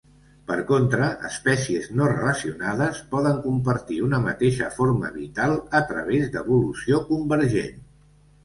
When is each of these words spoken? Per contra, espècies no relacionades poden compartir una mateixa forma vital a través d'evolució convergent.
Per 0.51 0.55
contra, 0.69 1.09
espècies 1.27 1.89
no 1.99 2.07
relacionades 2.11 3.01
poden 3.13 3.37
compartir 3.43 3.99
una 4.07 4.23
mateixa 4.25 4.71
forma 4.81 5.15
vital 5.21 5.55
a 5.81 5.83
través 5.93 6.29
d'evolució 6.37 7.05
convergent. 7.13 7.81